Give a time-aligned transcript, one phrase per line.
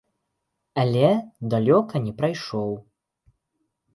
[0.83, 1.09] Але
[1.55, 2.71] далёка не прайшоў.